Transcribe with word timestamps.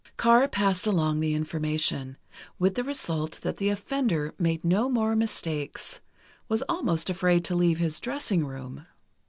Carr 0.17 0.47
passed 0.47 0.87
along 0.87 1.19
the 1.19 1.35
information, 1.35 2.17
with 2.57 2.73
the 2.73 2.83
result 2.83 3.39
that 3.43 3.57
the 3.57 3.69
offender 3.69 4.33
made 4.39 4.65
no 4.65 4.89
more 4.89 5.15
mistakes—was 5.15 6.63
almost 6.67 7.11
afraid 7.11 7.45
to 7.45 7.53
leave 7.55 7.77
his 7.77 7.99
dressing 7.99 8.43
room. 8.43 8.87